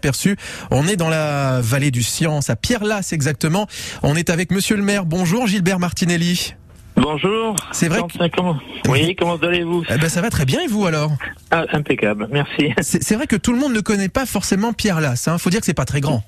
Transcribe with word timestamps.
inaperçu. 0.00 0.36
On 0.70 0.86
est 0.86 0.96
dans 0.96 1.08
la 1.08 1.60
vallée 1.60 1.90
du 1.90 2.02
Science, 2.02 2.48
à 2.48 2.56
Pierre-Lasse 2.56 3.12
exactement. 3.12 3.66
On 4.02 4.16
est 4.16 4.30
avec 4.30 4.50
Monsieur 4.50 4.76
le 4.76 4.82
maire. 4.82 5.04
Bonjour 5.04 5.46
Gilbert 5.46 5.78
Martinelli. 5.78 6.54
Bonjour. 6.96 7.54
C'est 7.72 7.88
vrai 7.88 8.02
que... 8.02 8.36
comment... 8.36 8.58
Oui, 8.88 9.14
comment 9.14 9.36
allez-vous 9.36 9.84
eh 9.88 9.96
ben, 9.96 10.08
Ça 10.08 10.20
va 10.20 10.30
très 10.30 10.44
bien 10.44 10.60
et 10.60 10.66
vous 10.66 10.86
alors? 10.86 11.12
Ah, 11.50 11.64
Impeccable, 11.72 12.28
merci. 12.30 12.72
C'est 12.80 13.14
vrai 13.14 13.26
que 13.26 13.36
tout 13.36 13.52
le 13.52 13.58
monde 13.58 13.72
ne 13.72 13.80
connaît 13.80 14.08
pas 14.08 14.26
forcément 14.26 14.72
Pierre-Lasse. 14.72 15.26
Il 15.26 15.30
hein. 15.30 15.38
faut 15.38 15.50
dire 15.50 15.60
que 15.60 15.66
c'est 15.66 15.74
pas 15.74 15.84
très 15.84 16.00
grand. 16.00 16.24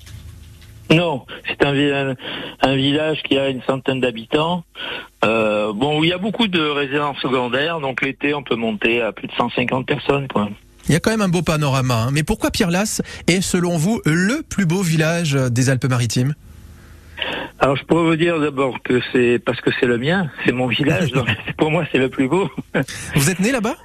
Non, 0.89 1.25
c'est 1.47 1.65
un, 1.65 2.15
un, 2.61 2.75
village 2.75 3.23
qui 3.23 3.37
a 3.37 3.49
une 3.49 3.61
centaine 3.63 3.99
d'habitants. 3.99 4.63
Euh, 5.23 5.73
bon, 5.73 5.99
où 5.99 6.03
il 6.03 6.09
y 6.09 6.13
a 6.13 6.17
beaucoup 6.17 6.47
de 6.47 6.61
résidences 6.61 7.17
secondaires, 7.19 7.79
donc 7.79 8.01
l'été 8.01 8.33
on 8.33 8.43
peut 8.43 8.55
monter 8.55 9.01
à 9.01 9.11
plus 9.11 9.27
de 9.27 9.33
150 9.33 9.85
personnes. 9.85 10.27
Quoi. 10.27 10.49
Il 10.87 10.93
y 10.93 10.95
a 10.95 10.99
quand 10.99 11.11
même 11.11 11.21
un 11.21 11.29
beau 11.29 11.41
panorama. 11.41 12.05
Hein. 12.07 12.09
Mais 12.11 12.23
pourquoi 12.23 12.51
Pierre-Lasse 12.51 13.01
est, 13.27 13.41
selon 13.41 13.77
vous, 13.77 14.01
le 14.05 14.43
plus 14.47 14.65
beau 14.65 14.81
village 14.81 15.33
des 15.33 15.69
Alpes-Maritimes? 15.69 16.33
Alors 17.59 17.77
je 17.77 17.83
pourrais 17.85 18.03
vous 18.03 18.15
dire 18.15 18.39
d'abord 18.39 18.81
que 18.83 18.99
c'est 19.13 19.39
parce 19.39 19.61
que 19.61 19.69
c'est 19.79 19.85
le 19.85 19.97
mien, 19.97 20.29
c'est 20.45 20.51
mon 20.51 20.67
village, 20.67 21.11
donc 21.11 21.29
pour 21.57 21.71
moi 21.71 21.85
c'est 21.91 21.97
le 21.97 22.09
plus 22.09 22.27
beau. 22.27 22.49
Vous 23.15 23.29
êtes 23.29 23.39
né 23.39 23.51
là-bas? 23.51 23.77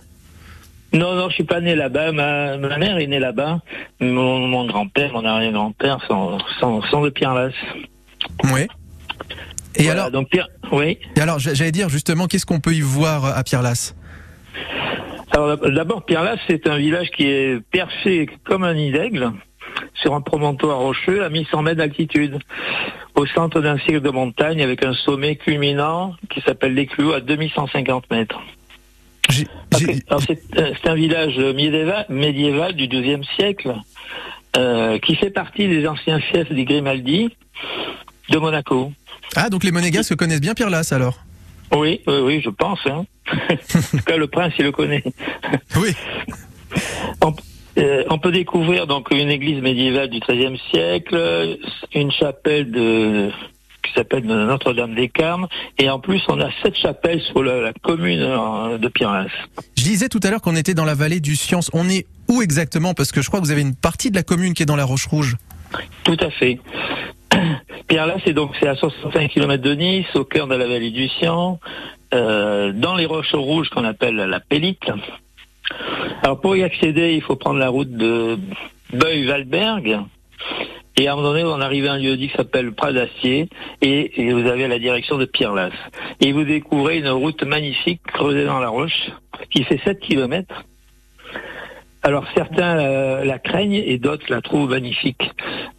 Non, 0.93 1.15
non, 1.15 1.29
je 1.29 1.35
suis 1.35 1.45
pas 1.45 1.61
né 1.61 1.75
là-bas. 1.75 2.13
Ma, 2.13 2.57
mère 2.57 2.97
est 2.97 3.07
née 3.07 3.19
là-bas. 3.19 3.61
Mon, 4.01 4.67
grand-père, 4.67 5.13
mon 5.13 5.25
arrière-grand-père 5.25 5.99
sont, 6.09 6.39
sont, 6.59 7.03
de 7.03 7.11
Pierre-Lasse. 7.11 7.53
Oui. 8.45 8.67
Et 9.77 9.91
alors? 9.91 10.11
donc 10.11 10.31
Pierre, 10.31 10.49
oui. 10.73 10.99
Et 11.15 11.21
alors, 11.21 11.39
j'allais 11.39 11.73
dire 11.73 11.91
justement, 11.91 12.27
qu'est-ce 12.27 12.47
qu'on 12.47 12.61
peut 12.61 12.75
y 12.75 12.81
voir 12.81 13.27
à 13.27 13.45
Pierre-Lasse 13.45 13.95
Alors 15.39 15.57
d'abord, 15.57 16.05
Pierre-Lasse, 16.05 16.41
c'est 16.49 16.67
un 16.67 16.77
village 16.79 17.11
qui 17.13 17.23
est 17.29 17.61
perché 17.71 18.29
comme 18.43 18.65
un 18.65 18.75
nid 18.75 18.91
d'aigle 18.91 19.31
sur 19.95 20.13
un 20.15 20.21
promontoire 20.21 20.79
rocheux 20.79 21.23
à 21.23 21.29
1100 21.29 21.63
mètres 21.63 21.77
d'altitude, 21.77 22.41
au 23.15 23.25
centre 23.25 23.61
d'un 23.61 23.79
cycle 23.79 24.01
de 24.01 24.11
montagne 24.11 24.61
avec 24.63 24.85
un 24.85 24.95
sommet 24.95 25.37
culminant 25.37 26.17
qui 26.29 26.41
s'appelle 26.41 26.75
l'Éclou 26.75 27.13
à 27.13 27.21
2150 27.21 28.11
mètres. 28.11 28.41
Euh, 29.31 30.19
c'est 30.27 30.89
un 30.89 30.95
village 30.95 31.39
médiéval, 32.09 32.75
du 32.75 32.89
XIIe 32.89 33.25
siècle 33.37 33.77
euh, 34.57 34.99
qui 34.99 35.15
fait 35.15 35.31
partie 35.31 35.69
des 35.69 35.87
anciens 35.87 36.19
fiefs 36.19 36.53
des 36.53 36.65
Grimaldi 36.65 37.31
de 38.29 38.39
Monaco. 38.39 38.91
Ah, 39.37 39.51
donc 39.51 39.63
les 39.63 39.71
Monégasques 39.71 40.17
connaissent 40.17 40.41
bien 40.41 40.55
Pierre 40.55 40.71
Lasse 40.71 40.93
alors? 40.93 41.21
Oui, 41.71 42.01
oui, 42.09 42.19
oui, 42.25 42.41
je 42.45 42.51
pense. 42.51 42.81
Hein. 42.87 43.05
En 43.51 43.99
tout 43.99 44.05
cas, 44.05 44.17
le 44.17 44.27
prince, 44.27 44.53
il 44.59 44.65
le 44.65 44.73
connaît. 44.73 45.05
oui. 45.77 45.95
Euh, 47.79 48.03
on, 48.11 48.19
peut 48.19 48.33
découvrir 48.33 48.87
donc 48.87 49.09
une 49.13 49.31
église 49.31 49.63
médiévale 49.63 50.09
du 50.09 50.19
XIIIe 50.19 50.59
siècle, 50.71 51.59
une 51.95 52.11
chapelle 52.11 52.71
de 52.73 53.31
qui 53.83 53.93
s'appelle 53.95 54.25
Notre-Dame 54.25 54.95
des 54.95 55.09
Carmes. 55.09 55.47
Et 55.79 55.89
en 55.89 55.99
plus, 55.99 56.21
on 56.29 56.41
a 56.41 56.51
sept 56.63 56.77
chapelles 56.77 57.23
sur 57.23 57.43
la, 57.43 57.73
commune 57.83 58.21
euh, 58.21 58.79
de 58.79 58.89
Pierre-Lasse. 58.89 59.31
Je 59.77 59.85
disais 59.85 60.09
tout 60.09 60.21
à 60.23 60.31
l'heure 60.31 60.43
qu'on 60.43 60.57
était 60.57 60.75
dans 60.75 60.85
la 60.85 60.95
vallée 60.95 61.21
du 61.21 61.37
Science. 61.37 61.71
On 61.73 61.89
est 61.89 62.07
où 62.29 62.43
exactement? 62.43 62.95
Parce 62.95 63.13
que 63.13 63.23
je 63.23 63.29
crois 63.29 63.41
que 63.41 63.45
vous 63.45 63.53
avez 63.53 63.63
une 63.63 63.77
partie 63.77 64.11
de 64.11 64.17
la 64.17 64.23
commune 64.23 64.55
qui 64.55 64.63
est 64.63 64.67
dans 64.67 64.77
la 64.77 64.85
Roche 64.85 65.07
Rouge. 65.07 65.37
Tout 66.05 66.17
à 66.21 66.31
fait. 66.31 66.59
Pierre-Lasse, 67.89 68.23
c'est 68.25 68.35
donc 68.35 68.53
c'est 68.61 68.69
à 68.69 68.75
65 68.75 69.31
km 69.31 69.63
de 69.63 69.75
Nice, 69.75 70.07
au 70.15 70.25
cœur 70.25 70.47
de 70.47 70.55
la 70.55 70.67
vallée 70.67 70.91
du 70.91 71.09
Science, 71.09 71.59
euh, 72.15 72.73
dans 72.73 72.97
les 72.97 73.07
roches 73.07 73.35
rouges 73.35 73.69
qu'on 73.71 73.85
appelle 73.85 74.17
la 74.17 74.41
Pellicle. 74.41 74.95
Alors 76.23 76.41
pour 76.41 76.57
y 76.57 76.63
accéder, 76.63 77.15
il 77.15 77.23
faut 77.23 77.37
prendre 77.37 77.59
la 77.59 77.69
route 77.69 77.91
de 77.91 78.39
Beuil-Valberg. 78.93 80.01
Et 80.97 81.07
à 81.07 81.13
un 81.13 81.17
moment 81.17 81.29
donné, 81.29 81.45
on 81.45 81.61
arrive 81.61 81.87
à 81.87 81.93
un 81.93 81.99
lieu 81.99 82.17
dit 82.17 82.29
qui 82.29 82.37
s'appelle 82.37 82.73
Pradacier 82.73 83.49
et, 83.83 84.21
et, 84.21 84.33
vous 84.33 84.49
avez 84.49 84.67
la 84.67 84.81
direction 84.81 85.17
de 85.17 85.27
Pierre-Lasse. 85.27 85.73
Et 86.21 86.33
vous 86.33 86.43
découvrez 86.43 86.99
une 86.99 87.09
route 87.09 87.43
magnifique 87.45 88.03
creusée 88.03 88.45
dans 88.45 88.59
la 88.59 88.69
roche 88.69 89.11
qui 89.51 89.63
fait 89.63 89.81
7 89.85 90.01
kilomètres. 90.01 90.65
Alors 92.09 92.25
certains 92.35 93.23
la, 93.23 93.39
craignent 93.39 93.75
et 93.85 93.99
d'autres 93.99 94.25
la 94.31 94.41
trouvent 94.41 94.71
magnifique. 94.71 95.31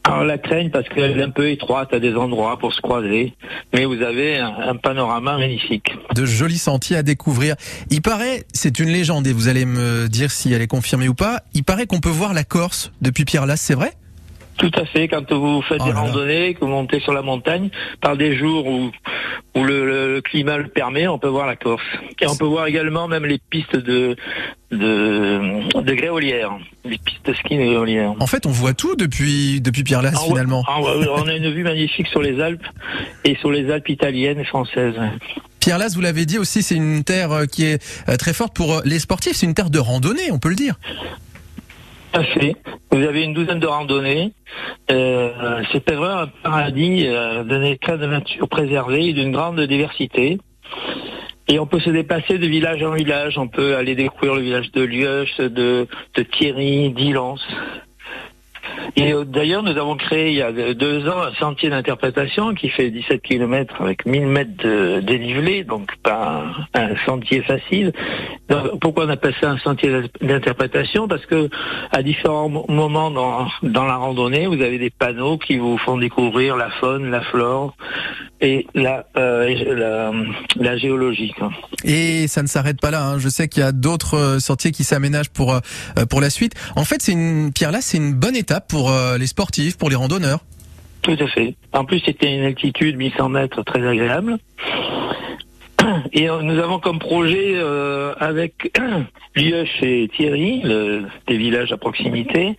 Alors 0.04 0.24
la 0.24 0.38
craignent 0.38 0.70
parce 0.70 0.88
qu'elle 0.88 1.18
est 1.18 1.24
un 1.24 1.32
peu 1.32 1.50
étroite 1.50 1.92
à 1.92 2.00
des 2.00 2.14
endroits 2.14 2.60
pour 2.60 2.72
se 2.72 2.82
croiser, 2.82 3.34
mais 3.74 3.86
vous 3.86 4.04
avez 4.04 4.38
un, 4.38 4.76
panorama 4.76 5.40
magnifique. 5.40 5.92
De 6.14 6.26
jolis 6.26 6.60
sentiers 6.60 6.98
à 6.98 7.02
découvrir. 7.02 7.56
Il 7.90 8.04
paraît, 8.04 8.44
c'est 8.54 8.78
une 8.78 8.90
légende 8.90 9.26
et 9.26 9.34
vous 9.34 9.48
allez 9.48 9.66
me 9.66 10.08
dire 10.08 10.30
si 10.30 10.54
elle 10.54 10.62
est 10.62 10.68
confirmée 10.68 11.08
ou 11.08 11.16
pas, 11.16 11.40
il 11.56 11.64
paraît 11.64 11.88
qu'on 11.88 12.00
peut 12.00 12.10
voir 12.10 12.36
la 12.36 12.44
Corse 12.44 12.92
depuis 13.02 13.26
Pierre-Lasse, 13.26 13.62
c'est 13.62 13.74
vrai? 13.74 13.94
Tout 14.60 14.72
à 14.76 14.86
fait. 14.86 15.08
Quand 15.08 15.32
vous 15.32 15.62
faites 15.64 15.82
oh 15.82 15.86
des 15.86 15.92
randonnées, 15.92 16.54
que 16.54 16.60
vous 16.60 16.68
montez 16.68 17.00
sur 17.00 17.14
la 17.14 17.24
montagne, 17.24 17.70
par 18.02 18.18
des 18.18 18.38
jours 18.38 18.68
où, 18.68 18.92
où 19.56 19.64
le, 19.64 20.22
climat 20.22 20.58
le 20.58 20.68
permet, 20.68 21.08
on 21.08 21.18
peut 21.18 21.30
voir 21.30 21.48
la 21.48 21.56
Corse. 21.56 21.82
Et 22.22 22.28
on 22.28 22.36
peut 22.36 22.46
voir 22.46 22.68
également 22.68 23.08
même 23.08 23.26
les 23.26 23.40
pistes 23.50 23.76
de 23.76 24.16
de, 24.72 25.82
de 25.82 25.94
gréolières, 25.96 26.56
les 26.86 27.00
pistes 27.00 27.26
de 27.26 27.34
ski 27.34 27.58
de 27.58 27.64
gréolières. 27.64 28.14
En 28.20 28.28
fait, 28.28 28.46
on 28.46 28.52
voit 28.52 28.76
tout 28.76 28.96
depuis 28.96 29.62
depuis 29.62 29.84
Pierre-Lasse 29.84 30.24
finalement. 30.24 30.64
Ah 30.68 30.80
on 30.80 31.28
a 31.28 31.34
une 31.34 31.52
vue 31.52 31.64
magnifique 31.64 32.08
sur 32.08 32.22
les 32.22 32.40
Alpes 32.40 32.66
et 33.24 33.36
sur 33.38 33.50
les 33.50 33.72
Alpes 33.72 33.90
italiennes 33.90 34.40
et 34.40 34.46
françaises. 34.46 34.94
Pierre-Lasse, 35.60 35.96
vous 35.96 36.02
l'avez 36.02 36.26
dit 36.26 36.38
aussi, 36.38 36.64
c'est 36.64 36.76
une 36.76 37.04
terre 37.04 37.32
euh, 37.32 37.46
qui 37.46 37.66
est 37.66 37.84
euh, 38.08 38.16
très 38.16 38.34
forte 38.34 38.56
pour 38.56 38.76
euh, 38.76 38.82
les 38.86 39.00
sportifs. 39.00 39.36
C'est 39.36 39.46
une 39.46 39.54
terre 39.54 39.70
de 39.70 39.80
randonnée, 39.80 40.32
on 40.32 40.40
peut 40.40 40.50
le 40.50 40.56
dire. 40.56 40.80
Tout 42.12 42.20
à 42.20 42.24
fait. 42.24 42.56
Vous 42.92 43.04
avez 43.04 43.24
une 43.24 43.34
douzaine 43.34 43.60
de 43.60 43.68
randonnées. 43.68 44.32
Euh, 44.92 45.62
c'est 45.72 45.88
vraiment 45.90 46.22
un 46.22 46.28
paradis 46.28 47.06
euh, 47.06 47.44
d'un 47.44 47.64
état 47.64 47.98
de 47.98 48.06
nature 48.06 48.48
préservé 48.48 49.10
et 49.10 49.14
d'une 49.14 49.32
grande 49.32 49.60
diversité. 49.62 50.40
Et 51.48 51.60
on 51.60 51.66
peut 51.66 51.80
se 51.80 51.90
déplacer 51.90 52.38
de 52.38 52.48
village 52.48 52.84
en 52.84 52.94
village. 52.94 53.38
On 53.38 53.48
peut 53.48 53.76
aller 53.76 53.96
découvrir 53.96 54.36
le 54.36 54.42
village 54.42 54.72
de 54.72 54.82
Lieuche, 54.82 55.38
de, 55.38 55.88
de 56.16 56.24
Thierry, 56.24 56.92
d'Ilance. 56.92 57.46
Et 58.96 59.14
euh, 59.14 59.24
d'ailleurs, 59.26 59.64
nous 59.64 59.78
avons 59.78 59.96
créé 59.96 60.30
il 60.30 60.36
y 60.36 60.42
a 60.42 60.52
deux 60.74 61.08
ans 61.08 61.22
un 61.22 61.34
sentier 61.36 61.70
d'interprétation 61.70 62.54
qui 62.54 62.70
fait 62.70 62.90
17 62.90 63.22
km 63.22 63.82
avec 63.82 64.06
1000 64.06 64.28
mètres 64.28 64.64
de 64.64 65.00
dénivelé, 65.02 65.64
donc 65.64 65.90
pas 66.04 66.44
un, 66.74 66.96
sentier 67.06 67.42
facile. 67.42 67.94
pourquoi 68.82 69.06
on 69.06 69.10
appelle 69.10 69.36
ça 69.40 69.52
un 69.52 69.58
sentier 69.58 70.04
d'interprétation? 70.22 71.08
Parce 71.08 71.26
que 71.26 71.50
à 71.92 72.04
différents 72.04 72.50
moments 72.50 73.12
dans, 73.12 73.48
dans 73.64 73.86
la 73.86 73.96
randonnée, 73.96 74.48
vous 74.48 74.62
avez 74.62 74.78
des 74.78 74.90
panneaux 74.90 75.38
qui 75.38 75.58
vous 75.58 75.78
font 75.78 75.98
découvrir 75.98 76.56
la 76.56 76.70
faune, 76.70 77.10
la 77.10 77.22
flore 77.22 77.76
et 78.42 78.66
la, 78.74 79.06
euh, 79.18 80.26
géologie. 80.78 81.34
Et 81.84 82.28
ça 82.28 82.42
ne 82.42 82.48
s'arrête 82.48 82.80
pas 82.80 82.92
là. 82.92 83.06
Hein. 83.06 83.20
Je 83.20 83.28
sais 83.28 83.48
qu'il 83.48 83.64
y 83.64 83.66
a 83.66 83.72
d'autres 83.72 84.16
euh, 84.18 84.40
sentiers 84.40 84.72
qui 84.72 84.84
s'aménagent 84.84 85.30
pour 85.30 85.60
pour 86.10 86.22
la 86.22 86.30
suite. 86.30 86.54
En 86.76 86.86
fait, 86.86 87.02
c'est 87.02 87.12
une 87.12 87.52
pierre 87.52 87.72
là, 87.72 87.82
c'est 87.82 87.98
une 87.98 88.14
bonne 88.14 88.36
étape 88.36 88.69
pour 88.70 88.92
euh, 88.92 89.18
les 89.18 89.28
sportifs, 89.28 89.78
pour 89.78 89.90
les 89.90 89.96
randonneurs. 89.96 90.40
Tout 91.02 91.18
à 91.20 91.28
fait. 91.28 91.56
En 91.74 91.84
plus, 91.84 92.00
c'était 92.00 92.34
une 92.34 92.44
altitude 92.44 92.96
1100 92.96 93.30
mètres 93.30 93.64
très 93.64 93.86
agréable. 93.86 94.38
Et 96.14 96.30
euh, 96.30 96.42
nous 96.42 96.60
avons 96.60 96.80
comme 96.80 97.00
projet 97.00 97.54
euh, 97.56 98.14
avec 98.20 98.80
Liège 99.36 99.82
et 99.82 100.10
Thierry, 100.16 100.62
des 101.28 101.38
villages 101.38 101.72
à 101.72 101.78
proximité, 101.78 102.56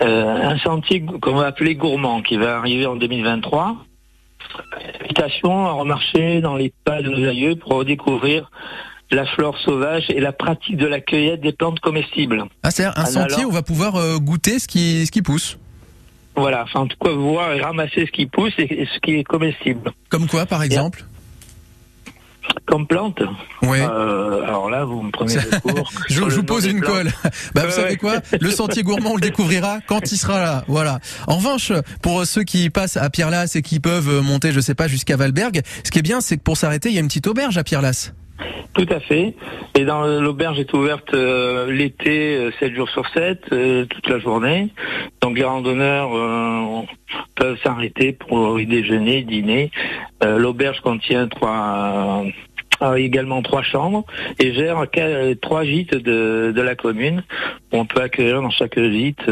un 0.00 0.58
sentier 0.58 1.04
qu'on 1.20 1.34
va 1.34 1.46
appeler 1.46 1.74
gourmand 1.74 2.22
qui 2.22 2.36
va 2.36 2.56
arriver 2.56 2.86
en 2.86 2.96
2023. 2.96 3.76
Invitation 5.02 5.66
à 5.66 5.72
remarcher 5.72 6.40
dans 6.40 6.56
les 6.56 6.72
pas 6.84 7.02
de 7.02 7.10
nos 7.10 7.28
aïeux 7.28 7.56
pour 7.56 7.72
redécouvrir 7.72 8.50
la 9.10 9.26
flore 9.26 9.56
sauvage 9.58 10.04
et 10.10 10.20
la 10.20 10.32
pratique 10.32 10.76
de 10.76 10.86
la 10.86 11.00
cueillette 11.00 11.40
des 11.40 11.52
plantes 11.52 11.80
comestibles. 11.80 12.44
Ah, 12.62 12.70
c'est 12.70 12.84
un 12.84 13.06
sentier 13.06 13.44
où 13.44 13.48
on 13.48 13.52
va 13.52 13.62
pouvoir 13.62 13.96
euh, 13.96 14.18
goûter 14.18 14.58
ce 14.58 14.68
qui, 14.68 15.06
ce 15.06 15.10
qui 15.10 15.22
pousse 15.22 15.58
Voilà, 16.36 16.64
enfin, 16.64 16.80
en 16.80 16.86
tout 16.86 16.96
cas, 17.02 17.10
voir 17.10 17.52
et 17.52 17.60
ramasser 17.60 18.06
ce 18.06 18.10
qui 18.10 18.26
pousse 18.26 18.52
et 18.58 18.86
ce 18.92 18.98
qui 19.00 19.14
est 19.14 19.24
comestible. 19.24 19.92
Comme 20.08 20.26
quoi, 20.26 20.46
par 20.46 20.62
exemple 20.62 21.04
comme 22.66 22.86
plante 22.86 23.20
Oui. 23.62 23.78
Euh, 23.80 24.42
alors 24.42 24.70
là, 24.70 24.84
vous 24.84 25.02
me 25.02 25.10
prenez 25.10 25.34
le 25.34 25.60
cours. 25.60 25.90
je, 26.08 26.20
vous 26.20 26.42
pose 26.42 26.66
une 26.66 26.80
colle. 26.80 27.10
bah, 27.54 27.66
vous 27.66 27.72
savez 27.72 27.96
quoi? 27.96 28.20
Le 28.40 28.50
sentier 28.50 28.82
gourmand, 28.82 29.12
on 29.12 29.14
le 29.16 29.20
découvrira 29.20 29.80
quand 29.86 30.12
il 30.12 30.16
sera 30.16 30.40
là. 30.40 30.64
Voilà. 30.66 30.98
En 31.26 31.36
revanche, 31.36 31.72
pour 32.02 32.24
ceux 32.26 32.44
qui 32.44 32.70
passent 32.70 32.96
à 32.96 33.10
Pierre-Lasse 33.10 33.56
et 33.56 33.62
qui 33.62 33.80
peuvent 33.80 34.22
monter, 34.22 34.52
je 34.52 34.60
sais 34.60 34.74
pas, 34.74 34.88
jusqu'à 34.88 35.16
Valberg, 35.16 35.62
ce 35.84 35.90
qui 35.90 35.98
est 35.98 36.02
bien, 36.02 36.20
c'est 36.20 36.36
que 36.36 36.42
pour 36.42 36.56
s'arrêter, 36.56 36.88
il 36.88 36.94
y 36.94 36.98
a 36.98 37.00
une 37.00 37.08
petite 37.08 37.26
auberge 37.26 37.58
à 37.58 37.64
Pierre-Lasse. 37.64 38.12
Tout 38.74 38.86
à 38.90 39.00
fait. 39.00 39.34
Et 39.76 39.84
dans 39.84 40.06
l'auberge 40.06 40.58
est 40.60 40.72
ouverte 40.72 41.12
euh, 41.14 41.70
l'été 41.70 42.50
7 42.60 42.70
euh, 42.70 42.76
jours 42.76 42.88
sur 42.90 43.08
7, 43.08 43.40
euh, 43.52 43.84
toute 43.86 44.08
la 44.08 44.18
journée. 44.18 44.68
Donc 45.20 45.36
les 45.36 45.44
randonneurs 45.44 46.10
peuvent 47.34 47.58
s'arrêter 47.62 48.12
pour 48.12 48.60
y 48.60 48.66
déjeuner, 48.66 49.22
dîner. 49.22 49.70
l'auberge 50.22 50.80
contient 50.80 51.26
trois 51.28 52.24
également 52.96 53.42
trois 53.42 53.62
chambres 53.62 54.04
et 54.38 54.54
gère 54.54 54.86
trois 55.42 55.64
gîtes 55.64 55.96
de, 55.96 56.52
de 56.54 56.62
la 56.62 56.76
commune. 56.76 57.24
On 57.72 57.84
peut 57.84 58.00
accueillir 58.00 58.40
dans 58.42 58.50
chaque 58.50 58.78
gîte 58.78 59.28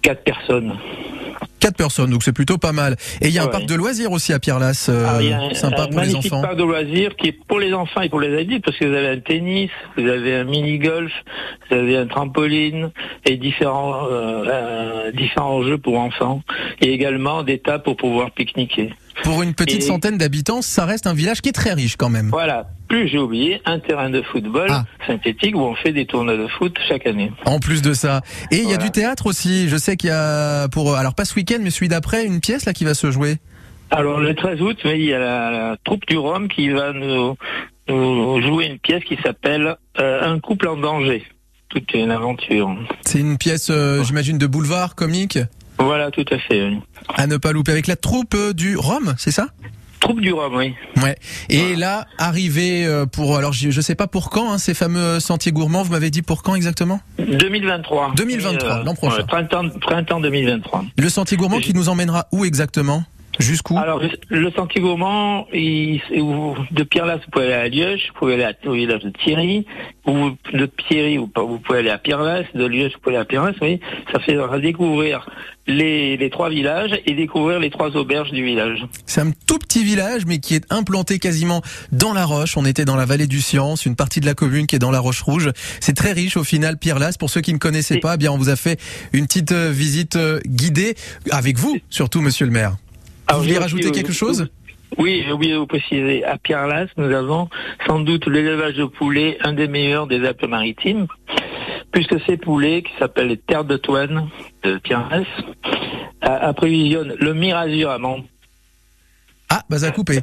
quatre 0.00 0.24
personnes. 0.24 0.78
Quatre 1.62 1.76
personnes, 1.76 2.10
donc 2.10 2.24
c'est 2.24 2.32
plutôt 2.32 2.58
pas 2.58 2.72
mal. 2.72 2.96
Et 3.20 3.28
il 3.28 3.32
y 3.32 3.38
a 3.38 3.42
un 3.42 3.46
Ouais. 3.46 3.52
parc 3.52 3.66
de 3.66 3.74
loisirs 3.76 4.10
aussi 4.10 4.32
à 4.32 4.40
Pierre-Lasse, 4.40 4.88
euh, 4.88 5.06
Alors, 5.08 5.22
il 5.22 5.28
y 5.28 5.32
a 5.32 5.40
un, 5.42 5.54
sympa 5.54 5.82
un 5.84 5.86
pour 5.86 6.00
les 6.00 6.14
enfants. 6.16 6.42
parc 6.42 6.56
de 6.56 6.64
loisirs 6.64 7.14
qui 7.16 7.28
est 7.28 7.32
pour 7.46 7.60
les 7.60 7.72
enfants 7.72 8.00
et 8.00 8.08
pour 8.08 8.18
les 8.20 8.36
adultes 8.36 8.64
parce 8.64 8.76
que 8.76 8.84
vous 8.84 8.94
avez 8.94 9.08
un 9.10 9.20
tennis, 9.20 9.70
vous 9.96 10.08
avez 10.08 10.34
un 10.34 10.44
mini-golf, 10.44 11.12
vous 11.70 11.76
avez 11.76 11.96
un 11.98 12.06
trampoline 12.08 12.90
et 13.24 13.36
différents, 13.36 14.06
euh, 14.10 14.44
euh, 14.48 15.12
différents 15.12 15.62
jeux 15.62 15.78
pour 15.78 15.98
enfants 16.00 16.42
et 16.80 16.92
également 16.92 17.44
des 17.44 17.58
tables 17.60 17.84
pour 17.84 17.96
pouvoir 17.96 18.32
pique-niquer. 18.32 18.92
Pour 19.24 19.42
une 19.42 19.54
petite 19.54 19.78
Et- 19.82 19.86
centaine 19.86 20.18
d'habitants, 20.18 20.62
ça 20.62 20.84
reste 20.84 21.06
un 21.06 21.14
village 21.14 21.40
qui 21.40 21.48
est 21.50 21.52
très 21.52 21.72
riche 21.72 21.96
quand 21.96 22.08
même. 22.08 22.30
Voilà. 22.30 22.66
Plus 22.88 23.08
j'ai 23.08 23.18
oublié, 23.18 23.60
un 23.64 23.78
terrain 23.78 24.10
de 24.10 24.20
football 24.22 24.68
Ah. 24.70 24.84
synthétique 25.06 25.54
où 25.56 25.60
on 25.60 25.74
fait 25.74 25.92
des 25.92 26.04
tournois 26.06 26.36
de 26.36 26.46
foot 26.46 26.76
chaque 26.88 27.06
année. 27.06 27.32
En 27.46 27.58
plus 27.58 27.82
de 27.82 27.94
ça. 27.94 28.20
Et 28.50 28.58
il 28.58 28.68
y 28.68 28.74
a 28.74 28.76
du 28.78 28.90
théâtre 28.90 29.26
aussi. 29.26 29.68
Je 29.68 29.76
sais 29.76 29.96
qu'il 29.96 30.08
y 30.10 30.12
a 30.12 30.68
pour, 30.68 30.94
alors 30.96 31.14
pas 31.14 31.24
ce 31.24 31.34
week-end, 31.34 31.58
mais 31.60 31.70
celui 31.70 31.88
d'après, 31.88 32.24
une 32.26 32.40
pièce 32.40 32.64
là 32.66 32.72
qui 32.72 32.84
va 32.84 32.94
se 32.94 33.10
jouer. 33.10 33.36
Alors 33.90 34.20
le 34.20 34.34
13 34.34 34.60
août, 34.62 34.78
il 34.84 35.02
y 35.04 35.12
a 35.12 35.18
la, 35.18 35.50
la 35.50 35.76
troupe 35.84 36.06
du 36.06 36.16
Rhum 36.16 36.48
qui 36.48 36.70
va 36.70 36.92
nous, 36.92 37.36
nous 37.88 38.40
jouer 38.42 38.66
une 38.66 38.78
pièce 38.78 39.04
qui 39.04 39.16
s'appelle 39.22 39.76
euh, 39.98 40.20
Un 40.22 40.38
couple 40.40 40.68
en 40.68 40.76
danger. 40.76 41.24
Toute 41.68 41.92
une 41.94 42.10
aventure. 42.10 42.74
C'est 43.06 43.18
une 43.20 43.38
pièce, 43.38 43.68
euh, 43.70 44.02
j'imagine, 44.04 44.36
de 44.36 44.46
boulevard 44.46 44.94
comique 44.94 45.38
Voilà, 45.84 46.10
tout 46.10 46.24
à 46.30 46.38
fait. 46.38 46.62
Oui. 46.68 46.78
à 47.14 47.26
ne 47.26 47.36
pas 47.36 47.52
louper 47.52 47.72
avec 47.72 47.86
la 47.86 47.96
troupe 47.96 48.34
euh, 48.34 48.52
du 48.52 48.76
Rhum, 48.76 49.14
c'est 49.18 49.30
ça? 49.32 49.48
Troupe 50.00 50.20
du 50.20 50.32
Rhum, 50.32 50.54
oui. 50.56 50.74
Ouais. 51.02 51.16
Et 51.48 51.76
là, 51.76 52.06
arrivé 52.18 52.84
euh, 52.84 53.06
pour, 53.06 53.36
alors 53.36 53.52
je 53.52 53.70
je 53.70 53.80
sais 53.80 53.94
pas 53.94 54.08
pour 54.08 54.30
quand, 54.30 54.52
hein, 54.52 54.58
ces 54.58 54.74
fameux 54.74 55.20
sentiers 55.20 55.52
gourmands. 55.52 55.82
Vous 55.84 55.92
m'avez 55.92 56.10
dit 56.10 56.22
pour 56.22 56.42
quand 56.42 56.54
exactement? 56.56 57.00
2023. 57.18 58.12
2023, 58.16 58.78
Oui, 58.78 58.84
l'an 58.84 58.94
prochain. 58.94 59.22
printemps, 59.24 59.68
printemps 59.80 60.20
2023. 60.20 60.84
Le 60.98 61.08
sentier 61.08 61.36
gourmand 61.36 61.58
qui 61.60 61.72
nous 61.72 61.88
emmènera 61.88 62.26
où 62.32 62.44
exactement? 62.44 63.04
Jusqu'où 63.38 63.78
Alors, 63.78 64.00
le, 64.28 64.50
sentier 64.52 64.80
gourmand, 64.80 65.46
il, 65.52 66.00
de 66.70 66.82
Pierre-Lasse, 66.82 67.20
vous 67.24 67.30
pouvez 67.30 67.46
aller 67.46 67.54
à 67.54 67.68
Liège, 67.68 68.08
vous 68.12 68.18
pouvez 68.18 68.34
aller 68.34 68.44
à- 68.44 68.68
au 68.68 68.72
village 68.74 69.02
de 69.02 69.10
Thierry, 69.10 69.66
ou 70.06 70.30
de 70.52 70.66
Thierry, 70.88 71.16
vous, 71.16 71.30
vous 71.34 71.58
pouvez 71.58 71.78
aller 71.78 71.90
à 71.90 71.98
Pierre-Lasse, 71.98 72.46
de 72.54 72.64
Liège, 72.66 72.92
vous 72.94 73.00
pouvez 73.00 73.16
aller 73.16 73.22
à 73.22 73.24
Pierre-Lasse, 73.24 73.56
oui. 73.62 73.80
Ça 74.12 74.20
fait 74.20 74.36
découvrir 74.60 75.28
les, 75.66 76.16
les 76.16 76.30
trois 76.30 76.50
villages 76.50 76.92
et 77.06 77.14
découvrir 77.14 77.58
les 77.58 77.70
trois 77.70 77.96
auberges 77.96 78.30
du 78.32 78.44
village. 78.44 78.84
C'est 79.06 79.20
un 79.22 79.30
tout 79.46 79.58
petit 79.58 79.82
village, 79.84 80.26
mais 80.26 80.38
qui 80.38 80.54
est 80.54 80.70
implanté 80.70 81.18
quasiment 81.18 81.62
dans 81.90 82.12
la 82.12 82.24
roche. 82.26 82.56
On 82.56 82.64
était 82.64 82.84
dans 82.84 82.96
la 82.96 83.06
vallée 83.06 83.26
du 83.28 83.40
Science, 83.40 83.86
une 83.86 83.96
partie 83.96 84.20
de 84.20 84.26
la 84.26 84.34
commune 84.34 84.66
qui 84.66 84.76
est 84.76 84.80
dans 84.80 84.90
la 84.90 85.00
roche 85.00 85.22
rouge. 85.22 85.50
C'est 85.80 85.96
très 85.96 86.12
riche 86.12 86.36
au 86.36 86.44
final, 86.44 86.76
Pierre 86.78 86.98
Lasse. 86.98 87.16
Pour 87.16 87.30
ceux 87.30 87.40
qui 87.40 87.52
ne 87.52 87.58
connaissaient 87.58 87.96
Et- 87.96 88.00
pas, 88.00 88.14
eh 88.14 88.18
bien 88.18 88.30
on 88.32 88.36
vous 88.38 88.50
a 88.50 88.56
fait 88.56 88.78
une 89.12 89.26
petite 89.26 89.52
euh, 89.52 89.70
visite 89.70 90.16
euh, 90.16 90.40
guidée 90.46 90.94
avec 91.30 91.56
vous, 91.58 91.78
surtout, 91.90 92.20
Monsieur 92.20 92.44
le 92.46 92.52
Maire. 92.52 92.76
Vous 93.32 93.36
Alors, 93.36 93.40
vouliez 93.44 93.54
j'ai 93.54 93.60
rajouter 93.60 93.84
aussi- 93.86 93.92
quelque 93.92 94.12
chose? 94.12 94.46
Oui, 94.98 95.22
j'ai 95.24 95.32
oublié 95.32 95.54
de 95.54 95.58
vous 95.58 95.66
préciser. 95.66 96.22
À 96.22 96.36
Pierre-Lasse, 96.36 96.90
nous 96.98 97.10
avons 97.14 97.48
sans 97.86 98.00
doute 98.00 98.26
l'élevage 98.26 98.74
de 98.74 98.84
poulets, 98.84 99.38
un 99.42 99.54
des 99.54 99.66
meilleurs 99.66 100.06
des 100.06 100.22
Alpes-Maritimes, 100.26 101.06
puisque 101.92 102.20
ces 102.26 102.36
poulets, 102.36 102.82
qui 102.82 102.92
s'appellent 102.98 103.28
les 103.28 103.38
terres 103.38 103.64
de 103.64 103.78
Toine 103.78 104.28
de 104.64 104.76
Pierre-Lasse, 104.76 105.26
a- 106.20 106.46
approvisionnent 106.48 107.14
le 107.18 107.32
Mirazur 107.32 107.88
à 107.90 107.96
Mont. 107.98 108.24
Ah, 109.48 109.62
bah 109.70 109.78
ça 109.78 109.86
a 109.86 109.90
coupé. 109.92 110.20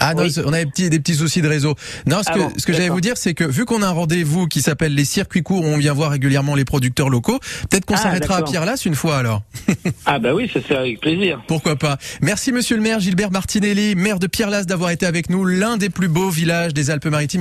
Ah 0.00 0.14
non, 0.14 0.24
on 0.44 0.52
a 0.52 0.64
des 0.64 0.70
petits, 0.70 0.90
des 0.90 0.98
petits 0.98 1.14
soucis 1.14 1.42
de 1.42 1.48
réseau. 1.48 1.74
Non, 2.06 2.22
ce 2.22 2.30
Ah 2.30 2.34
que, 2.34 2.38
bon, 2.38 2.52
ce 2.56 2.64
que 2.66 2.72
j'allais 2.72 2.88
vous 2.88 3.00
dire, 3.00 3.16
c'est 3.16 3.34
que 3.34 3.44
vu 3.44 3.64
qu'on 3.66 3.82
a 3.82 3.86
un 3.86 3.90
rendez-vous 3.92 4.46
qui 4.46 4.62
s'appelle 4.62 4.94
les 4.94 5.04
circuits 5.04 5.42
courts, 5.42 5.62
où 5.62 5.66
on 5.68 5.76
vient 5.78 5.92
voir 5.92 6.10
régulièrement 6.10 6.54
les 6.54 6.64
producteurs 6.64 7.08
locaux, 7.10 7.38
peut-être 7.68 7.84
qu'on 7.84 7.94
Ah, 7.94 7.98
s'arrêtera 7.98 8.34
à 8.34 8.38
d'accord. 8.38 8.50
Pierre-Lasse 8.50 8.86
une 8.86 8.94
fois 8.94 9.18
alors. 9.18 9.42
Ah 10.06 10.18
bah 10.18 10.34
oui, 10.34 10.50
ça 10.52 10.60
c'est 10.66 10.76
avec 10.76 11.00
plaisir. 11.00 11.40
Pourquoi 11.46 11.76
pas 11.76 11.98
Merci 12.22 12.52
Monsieur 12.52 12.76
le 12.76 12.82
maire 12.82 12.98
Gilbert 13.00 13.30
Martinelli, 13.30 13.94
maire 13.94 14.18
de 14.18 14.26
Pierre-Lasse, 14.26 14.66
d'avoir 14.66 14.90
été 14.90 15.06
avec 15.06 15.30
nous, 15.30 15.44
l'un 15.44 15.76
des 15.76 15.90
plus 15.90 16.08
beaux 16.08 16.30
villages 16.30 16.74
des 16.74 16.90
Alpes-Maritimes. 16.90 17.38